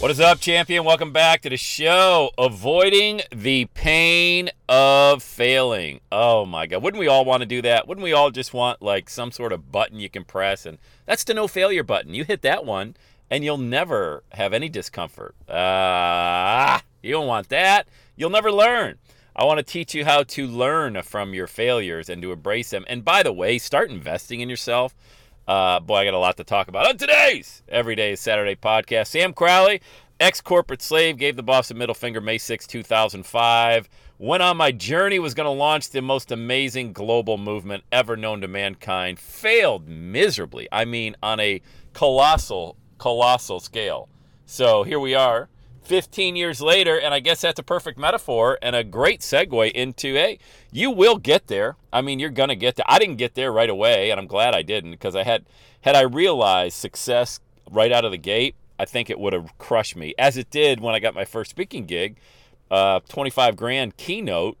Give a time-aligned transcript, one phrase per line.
[0.00, 0.84] What is up, champion?
[0.84, 2.30] Welcome back to the show.
[2.38, 5.98] Avoiding the pain of failing.
[6.12, 6.84] Oh my God.
[6.84, 7.88] Wouldn't we all want to do that?
[7.88, 10.66] Wouldn't we all just want like some sort of button you can press?
[10.66, 12.14] And that's the no failure button.
[12.14, 12.94] You hit that one
[13.28, 15.34] and you'll never have any discomfort.
[15.48, 17.88] Ah, uh, you don't want that.
[18.14, 18.98] You'll never learn.
[19.34, 22.84] I want to teach you how to learn from your failures and to embrace them.
[22.86, 24.94] And by the way, start investing in yourself.
[25.48, 29.06] Uh, boy, I got a lot to talk about on today's Everyday Saturday podcast.
[29.06, 29.80] Sam Crowley,
[30.20, 33.88] ex corporate slave, gave the boss a middle finger May 6, 2005.
[34.18, 38.42] Went on my journey, was going to launch the most amazing global movement ever known
[38.42, 39.18] to mankind.
[39.18, 40.68] Failed miserably.
[40.70, 41.62] I mean, on a
[41.94, 44.10] colossal, colossal scale.
[44.44, 45.48] So here we are
[45.88, 50.12] 15 years later, and I guess that's a perfect metaphor and a great segue into
[50.12, 50.38] hey,
[50.70, 51.76] you will get there.
[51.90, 52.84] I mean, you're gonna get there.
[52.86, 55.46] I didn't get there right away, and I'm glad I didn't because I had
[55.80, 59.96] had I realized success right out of the gate, I think it would have crushed
[59.96, 62.18] me, as it did when I got my first speaking gig,
[62.70, 64.58] uh, 25 grand keynote.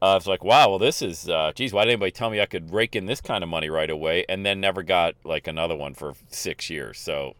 [0.00, 2.46] Uh, it's like, wow, well, this is, uh, geez, why didn't anybody tell me I
[2.46, 4.24] could rake in this kind of money right away?
[4.28, 7.00] And then never got like another one for six years.
[7.00, 7.34] So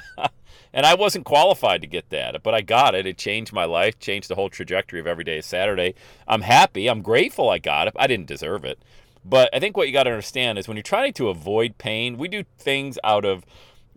[0.72, 3.06] And I wasn't qualified to get that, but I got it.
[3.06, 5.94] It changed my life, changed the whole trajectory of every day Saturday.
[6.26, 6.88] I'm happy.
[6.88, 7.94] I'm grateful I got it.
[7.96, 8.78] I didn't deserve it.
[9.24, 12.16] But I think what you got to understand is when you're trying to avoid pain,
[12.16, 13.44] we do things out of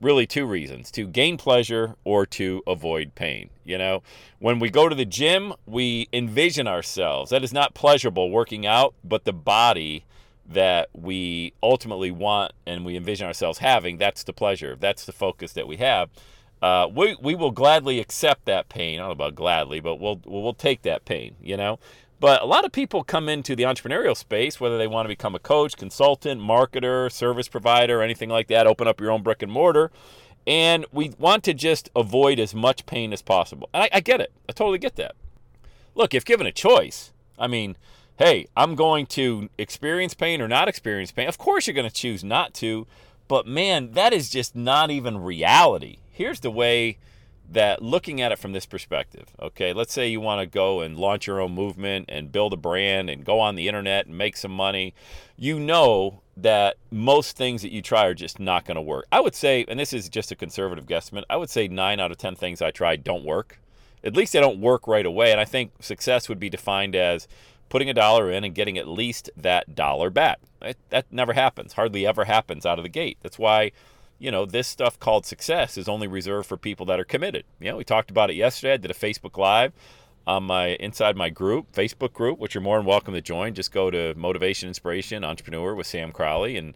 [0.02, 3.50] really two reasons to gain pleasure or to avoid pain.
[3.64, 4.02] You know,
[4.40, 7.30] when we go to the gym, we envision ourselves.
[7.30, 10.06] That is not pleasurable working out, but the body
[10.46, 14.76] that we ultimately want and we envision ourselves having, that's the pleasure.
[14.78, 16.10] That's the focus that we have
[16.62, 19.00] uh, we, we will gladly accept that pain.
[19.00, 21.80] I don't know about gladly, but we'll, we'll take that pain, you know?
[22.20, 25.34] But a lot of people come into the entrepreneurial space, whether they want to become
[25.34, 29.52] a coach, consultant, marketer, service provider, anything like that, open up your own brick and
[29.52, 29.90] mortar.
[30.46, 33.70] And we want to just avoid as much pain as possible.
[33.74, 34.32] And I, I get it.
[34.48, 35.16] I totally get that.
[35.96, 37.76] Look, if given a choice, I mean,
[38.18, 41.28] hey, I'm going to experience pain or not experience pain.
[41.28, 42.86] Of course, you're going to choose not to.
[43.28, 46.98] But man, that is just not even reality here's the way
[47.50, 50.98] that looking at it from this perspective, okay, let's say you want to go and
[50.98, 54.38] launch your own movement and build a brand and go on the internet and make
[54.38, 54.94] some money,
[55.36, 59.06] you know that most things that you try are just not going to work.
[59.12, 62.12] I would say, and this is just a conservative guesstimate, I would say nine out
[62.12, 63.60] of 10 things I tried don't work.
[64.04, 65.32] At least they don't work right away.
[65.32, 67.28] And I think success would be defined as
[67.70, 70.40] putting a dollar in and getting at least that dollar back.
[70.90, 73.18] That never happens, hardly ever happens out of the gate.
[73.22, 73.72] That's why
[74.22, 77.44] you know, this stuff called success is only reserved for people that are committed.
[77.60, 78.74] You know, we talked about it yesterday.
[78.74, 79.74] I did a Facebook Live
[80.28, 83.56] on my inside my group, Facebook group, which you're more than welcome to join.
[83.56, 86.76] Just go to Motivation Inspiration Entrepreneur with Sam Crowley and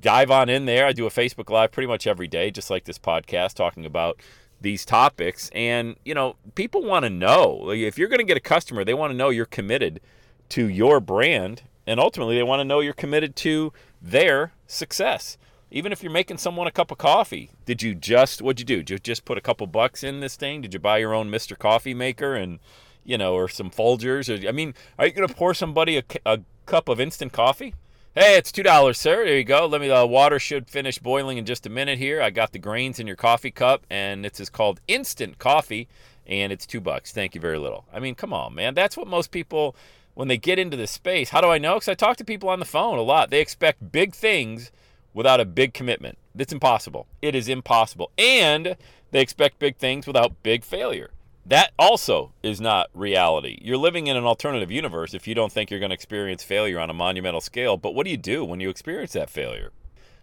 [0.00, 0.86] dive on in there.
[0.86, 4.18] I do a Facebook Live pretty much every day, just like this podcast, talking about
[4.62, 5.50] these topics.
[5.54, 8.94] And, you know, people want to know if you're going to get a customer, they
[8.94, 10.00] want to know you're committed
[10.48, 11.62] to your brand.
[11.86, 15.36] And ultimately, they want to know you're committed to their success
[15.70, 18.82] even if you're making someone a cup of coffee, did you just what'd you do?
[18.82, 20.60] Did you just put a couple bucks in this thing?
[20.60, 21.58] Did you buy your own Mr.
[21.58, 22.58] Coffee maker and
[23.04, 24.28] you know, or some Folgers?
[24.28, 27.74] Or I mean, are you going to pour somebody a, a cup of instant coffee?
[28.14, 29.24] Hey, it's two dollars, sir.
[29.24, 29.66] There you go.
[29.66, 29.88] Let me.
[29.88, 32.22] The water should finish boiling in just a minute here.
[32.22, 35.86] I got the grains in your coffee cup, and it's is called instant coffee,
[36.26, 37.12] and it's two bucks.
[37.12, 37.84] Thank you very little.
[37.92, 38.72] I mean, come on, man.
[38.72, 39.76] That's what most people
[40.14, 41.28] when they get into this space.
[41.28, 41.74] How do I know?
[41.74, 43.28] Because I talk to people on the phone a lot.
[43.28, 44.72] They expect big things
[45.16, 46.18] without a big commitment.
[46.36, 47.06] It's impossible.
[47.22, 48.12] It is impossible.
[48.18, 48.76] And
[49.10, 51.10] they expect big things without big failure.
[51.46, 53.58] That also is not reality.
[53.62, 56.78] You're living in an alternative universe if you don't think you're going to experience failure
[56.78, 57.78] on a monumental scale.
[57.78, 59.72] But what do you do when you experience that failure?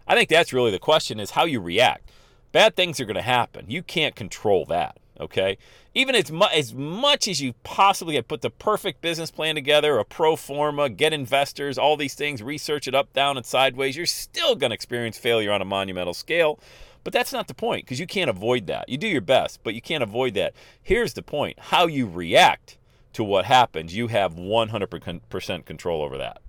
[0.06, 2.12] I think that's really the question is how you react.
[2.52, 3.64] Bad things are going to happen.
[3.68, 4.98] You can't control that.
[5.20, 5.58] Okay,
[5.94, 9.96] even as, mu- as much as you possibly can put the perfect business plan together,
[9.98, 14.06] a pro forma, get investors, all these things, research it up, down, and sideways, you're
[14.06, 16.58] still going to experience failure on a monumental scale.
[17.04, 18.88] But that's not the point because you can't avoid that.
[18.88, 20.54] You do your best, but you can't avoid that.
[20.82, 22.78] Here's the point how you react
[23.12, 26.40] to what happens, you have 100% control over that.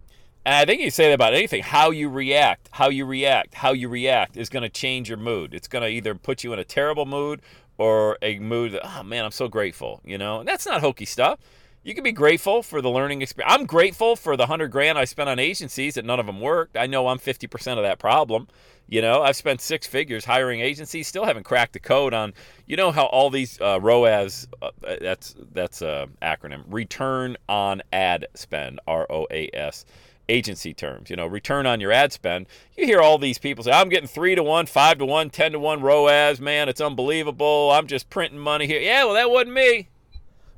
[0.45, 1.63] And I think you say that about anything.
[1.63, 5.55] How you react, how you react, how you react is going to change your mood.
[5.55, 7.41] It's going to either put you in a terrible mood
[7.77, 10.39] or a mood that, oh man, I'm so grateful, you know?
[10.39, 11.39] And that's not hokey stuff.
[11.83, 13.53] You can be grateful for the learning experience.
[13.55, 16.75] I'm grateful for the hundred grand I spent on agencies that none of them worked.
[16.77, 18.47] I know I'm 50% of that problem.
[18.87, 22.33] You know, I've spent six figures hiring agencies, still haven't cracked the code on.
[22.65, 28.27] You know how all these uh, ROAS, uh, that's that's a acronym, return on ad
[28.35, 29.85] spend, R O A S,
[30.29, 31.09] agency terms.
[31.09, 32.47] You know, return on your ad spend.
[32.77, 35.51] You hear all these people say, "I'm getting three to one, five to one, ten
[35.53, 36.39] to one ROAS.
[36.39, 37.71] Man, it's unbelievable.
[37.71, 39.89] I'm just printing money here." Yeah, well, that wasn't me.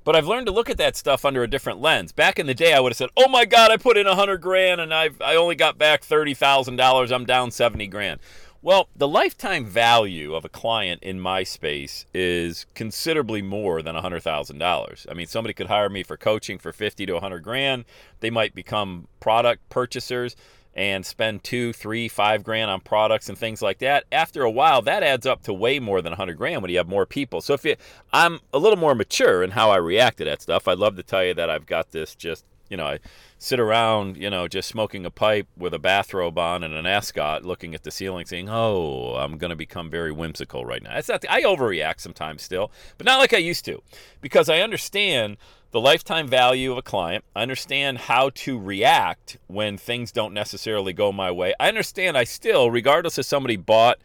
[0.04, 2.14] But I've learned to look at that stuff under a different lens.
[2.14, 4.16] Back in the day, I would have said, "Oh my God, I put in a
[4.16, 7.12] hundred grand and I've I only got back thirty thousand dollars.
[7.12, 8.22] I'm down seventy grand."
[8.62, 15.06] Well, the lifetime value of a client in my space is considerably more than $100,000.
[15.10, 17.86] I mean, somebody could hire me for coaching for 50 to 100 grand.
[18.20, 20.36] They might become product purchasers
[20.74, 24.06] and spend two, three, five grand on products and things like that.
[24.12, 26.88] After a while, that adds up to way more than 100 grand when you have
[26.88, 27.42] more people.
[27.42, 27.76] So if you,
[28.12, 31.04] I'm a little more mature in how I react to that stuff, I'd love to
[31.04, 33.00] tell you that I've got this just, you know, I
[33.40, 37.46] sit around, you know, just smoking a pipe with a bathrobe on and an ascot,
[37.46, 41.10] looking at the ceiling, saying, "Oh, I'm going to become very whimsical right now." It's
[41.10, 41.22] not.
[41.22, 43.82] The, I overreact sometimes still, but not like I used to,
[44.22, 45.38] because I understand
[45.72, 47.24] the lifetime value of a client.
[47.36, 51.54] I understand how to react when things don't necessarily go my way.
[51.60, 54.00] I understand I still, regardless if somebody bought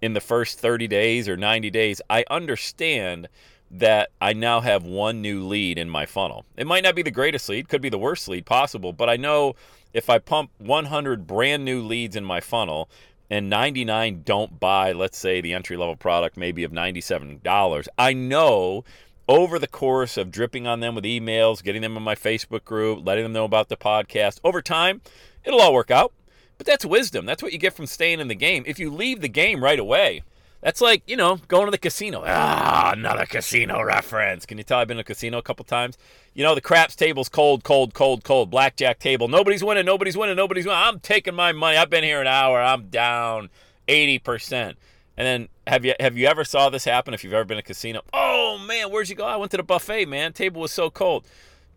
[0.00, 3.28] in the first 30 days or 90 days, I understand
[3.70, 6.44] that I now have one new lead in my funnel.
[6.56, 9.16] It might not be the greatest lead, could be the worst lead possible, but I
[9.16, 9.54] know
[9.92, 12.90] if I pump 100 brand new leads in my funnel
[13.28, 18.84] and 99 don't buy, let's say, the entry level product maybe of $97, I know
[19.28, 23.06] over the course of dripping on them with emails, getting them in my Facebook group,
[23.06, 25.00] letting them know about the podcast, over time,
[25.44, 26.12] it'll all work out.
[26.58, 27.24] But that's wisdom.
[27.24, 28.64] That's what you get from staying in the game.
[28.66, 30.24] If you leave the game right away,
[30.60, 32.22] that's like, you know, going to the casino.
[32.26, 34.44] Ah, another casino reference.
[34.44, 35.96] Can you tell I've been to a casino a couple times?
[36.34, 38.50] You know, the craps table's cold, cold, cold, cold.
[38.50, 39.28] Blackjack table.
[39.28, 40.82] Nobody's winning, nobody's winning, nobody's winning.
[40.82, 41.76] I'm taking my money.
[41.76, 42.60] I've been here an hour.
[42.60, 43.48] I'm down
[43.88, 44.74] 80%.
[45.16, 47.62] And then have you have you ever saw this happen if you've ever been to
[47.62, 48.02] a casino?
[48.12, 49.26] Oh man, where'd you go?
[49.26, 50.32] I went to the buffet, man.
[50.32, 51.26] Table was so cold.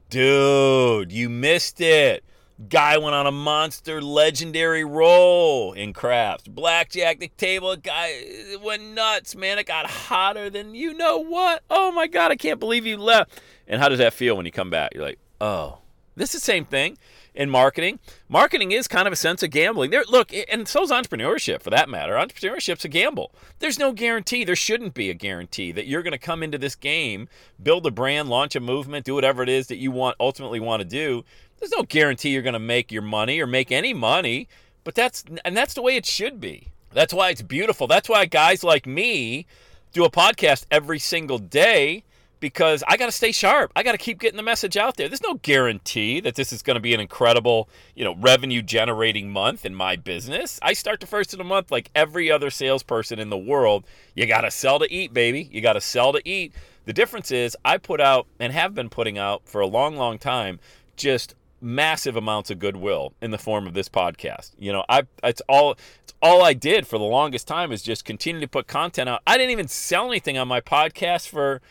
[0.09, 2.23] Dude, you missed it.
[2.69, 6.47] Guy went on a monster legendary roll in craps.
[6.47, 8.21] Blackjack the table guy
[8.61, 9.57] went nuts, man.
[9.57, 11.63] It got hotter than you know what.
[11.69, 13.41] Oh my god, I can't believe you left.
[13.67, 14.93] And how does that feel when you come back?
[14.93, 15.79] You're like, "Oh,
[16.15, 16.97] this is the same thing."
[17.35, 17.99] in marketing.
[18.29, 19.91] Marketing is kind of a sense of gambling.
[19.91, 22.13] There, look, and so is entrepreneurship for that matter.
[22.13, 23.33] Entrepreneurship's a gamble.
[23.59, 24.43] There's no guarantee.
[24.43, 27.27] There shouldn't be a guarantee that you're going to come into this game,
[27.61, 30.81] build a brand, launch a movement, do whatever it is that you want ultimately want
[30.81, 31.25] to do.
[31.59, 34.47] There's no guarantee you're going to make your money or make any money,
[34.83, 36.69] but that's and that's the way it should be.
[36.91, 37.87] That's why it's beautiful.
[37.87, 39.45] That's why guys like me
[39.93, 42.03] do a podcast every single day
[42.43, 43.71] because I got to stay sharp.
[43.73, 45.07] I got to keep getting the message out there.
[45.07, 49.31] There's no guarantee that this is going to be an incredible, you know, revenue generating
[49.31, 50.59] month in my business.
[50.61, 53.85] I start the first of the month like every other salesperson in the world.
[54.13, 55.49] You got to sell to eat, baby.
[55.53, 56.53] You got to sell to eat.
[56.83, 60.17] The difference is I put out and have been putting out for a long, long
[60.17, 60.59] time
[60.97, 64.51] just massive amounts of goodwill in the form of this podcast.
[64.59, 65.71] You know, I it's all
[66.03, 69.21] it's all I did for the longest time is just continue to put content out.
[69.25, 71.61] I didn't even sell anything on my podcast for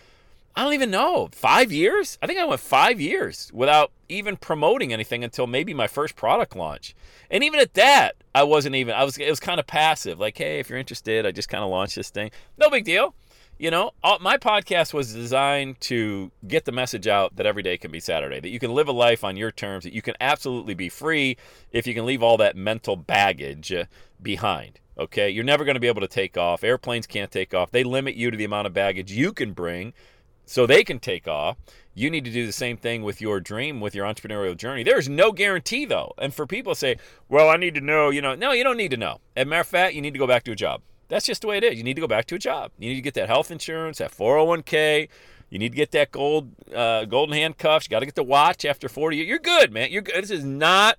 [0.54, 2.18] I don't even know, five years?
[2.20, 6.54] I think I went five years without even promoting anything until maybe my first product
[6.54, 6.94] launch.
[7.30, 10.20] And even at that, I wasn't even, I was, it was kind of passive.
[10.20, 12.30] Like, hey, if you're interested, I just kind of launched this thing.
[12.58, 13.14] No big deal.
[13.62, 17.78] You know, all, my podcast was designed to get the message out that every day
[17.78, 20.16] can be Saturday, that you can live a life on your terms, that you can
[20.20, 21.36] absolutely be free
[21.70, 23.84] if you can leave all that mental baggage uh,
[24.20, 24.80] behind.
[24.98, 26.64] Okay, you're never going to be able to take off.
[26.64, 27.70] Airplanes can't take off.
[27.70, 29.92] They limit you to the amount of baggage you can bring
[30.44, 31.56] so they can take off.
[31.94, 34.82] You need to do the same thing with your dream, with your entrepreneurial journey.
[34.82, 36.14] There's no guarantee, though.
[36.18, 36.96] And for people say,
[37.28, 39.20] well, I need to know, you know, no, you don't need to know.
[39.36, 40.82] As a matter of fact, you need to go back to a job.
[41.12, 41.76] That's just the way it is.
[41.76, 42.70] You need to go back to a job.
[42.78, 45.10] You need to get that health insurance, that 401k.
[45.50, 47.84] You need to get that gold, uh, golden handcuffs.
[47.84, 49.28] You got to get the watch after 40 years.
[49.28, 49.92] You're good, man.
[49.92, 50.14] You're good.
[50.22, 50.96] This is not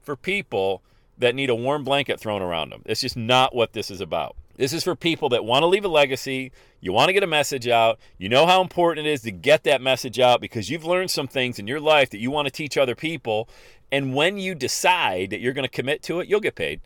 [0.00, 0.82] for people
[1.16, 2.82] that need a warm blanket thrown around them.
[2.86, 4.34] It's just not what this is about.
[4.56, 6.50] This is for people that want to leave a legacy,
[6.80, 9.62] you want to get a message out, you know how important it is to get
[9.62, 12.52] that message out because you've learned some things in your life that you want to
[12.52, 13.48] teach other people.
[13.92, 16.80] And when you decide that you're going to commit to it, you'll get paid.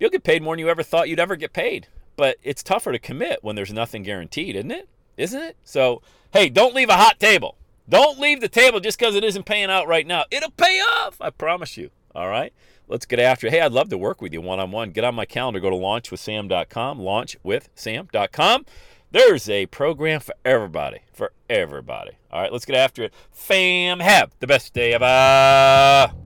[0.00, 1.88] You'll get paid more than you ever thought you'd ever get paid.
[2.16, 4.88] But it's tougher to commit when there's nothing guaranteed, isn't it?
[5.16, 5.56] Isn't it?
[5.64, 7.56] So, hey, don't leave a hot table.
[7.88, 10.24] Don't leave the table just because it isn't paying out right now.
[10.30, 11.90] It'll pay off, I promise you.
[12.14, 12.52] All right?
[12.88, 13.52] Let's get after it.
[13.52, 14.90] Hey, I'd love to work with you one on one.
[14.90, 15.60] Get on my calendar.
[15.60, 16.98] Go to launchwithsam.com.
[16.98, 18.66] Launchwithsam.com.
[19.10, 21.00] There's a program for everybody.
[21.12, 22.12] For everybody.
[22.30, 23.14] All right, let's get after it.
[23.32, 26.25] Fam, have the best day ever.